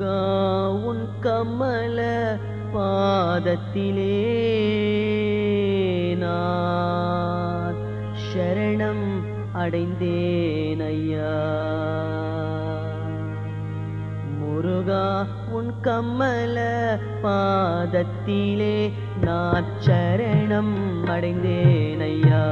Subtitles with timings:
[0.00, 0.20] முருகா
[0.82, 1.98] உன் கமல
[2.74, 4.14] பாதத்திலே
[6.16, 7.80] நான்
[8.28, 9.04] சரணம்
[9.52, 11.34] அடைந்தேன் ஐயா.
[14.38, 15.04] முருகா
[15.50, 16.56] உன் கமல
[17.22, 18.76] பாதத்திலே
[19.20, 20.76] நான் சரணம்
[21.08, 22.44] அடைந்தேன் ஐயா.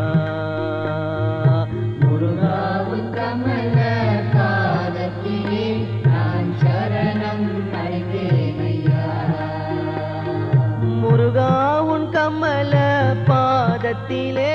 [13.98, 14.52] பாதத்திலே.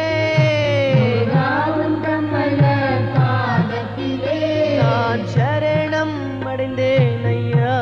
[4.78, 7.76] நான் சரணம் அடைந்தேன் ஐயா.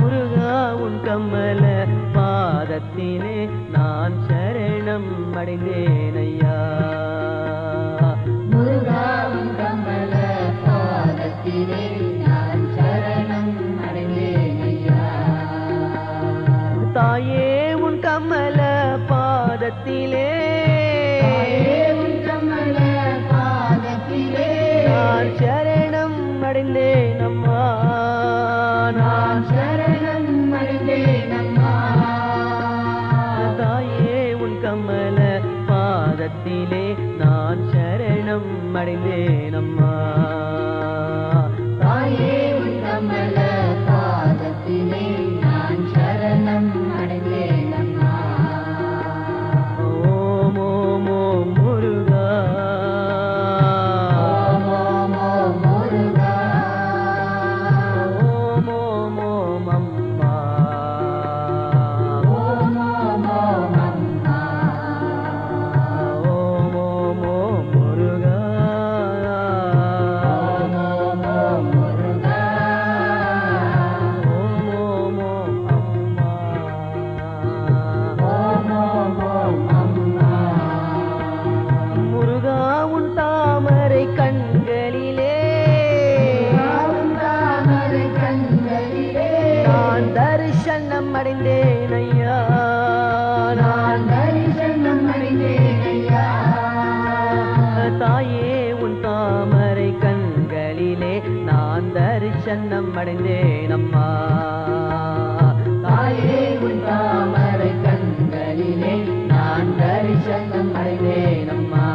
[0.00, 6.56] முருகா உன் கமல பாதத்திலே நான் சரணம் அடைந்தேன் ஐயா.
[24.88, 27.60] நான் சரணம் அடைந்தேன் அம்மா
[28.98, 31.72] நான் சரணம் அடைந்தேன் அம்மா.
[33.60, 35.18] தாயே உன் கமல
[35.68, 36.84] பாதத்திலே
[37.16, 39.92] நான் சரணம் அடைந்தேன் அம்மா
[102.70, 104.06] தரிசனம் அடைந்தேன் அம்மா
[105.84, 108.92] தாயே உன் தாமரை கண்களிலே
[109.30, 111.86] நான் தரிசனம் அடைந்தேன் அம்மா.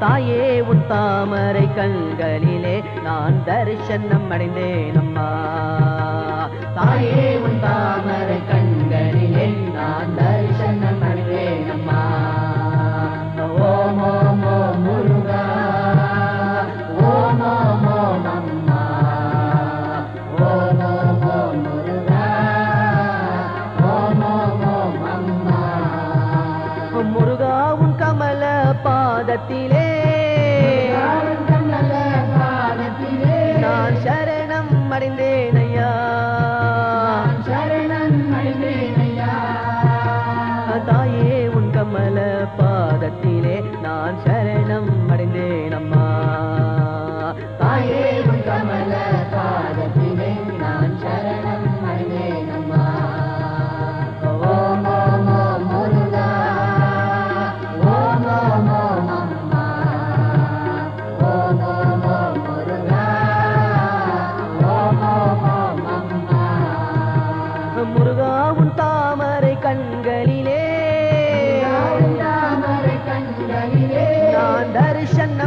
[0.00, 5.28] தாயே உன் தாமரை கண்களிலே நான் தரிசனம் அடைந்தேன் அம்மா
[6.78, 8.01] தாயே உன் தாமரை
[29.44, 29.86] பாதத்திலே
[33.60, 35.90] நான் சரணம் அடைந்தேன் ஐயா.
[40.86, 42.18] தாயே உன் கமல
[42.58, 44.61] பாதத்திலே நான் சரணம்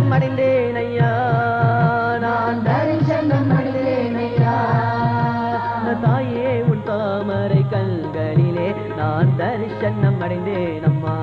[0.05, 1.11] தரிசனம் அடைந்தேன் ஐயா
[2.23, 4.55] நான் தரிசனம் அடைந்தேன் ஐயா.
[6.03, 8.67] தாயே உன் தாமரை கண்களிலே
[8.99, 11.15] நான் தரிசனம் அடைந்தேன் அம்மா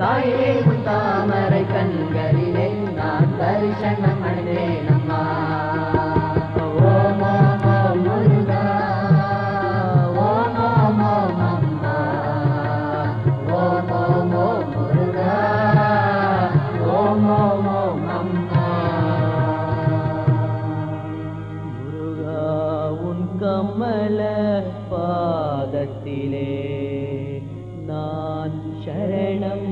[0.00, 2.66] தாயே உன் தாமரை கண்களிலே
[2.96, 4.15] நான் தரிசனம்
[25.76, 26.50] பாதத்திலே
[27.86, 29.68] நான் சரணம்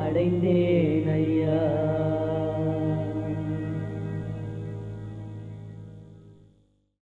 [0.00, 1.43] அடைந்தேன் ஐயா.